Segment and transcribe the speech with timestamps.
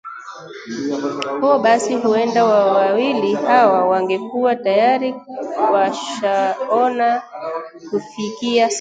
[1.41, 5.15] huo basi huenda wawili hawa wangekuwa tayari
[5.73, 7.21] washaoana
[7.91, 8.69] kufikia sasa